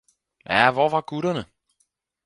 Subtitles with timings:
[0.49, 1.45] Ja, hvor var gutterne.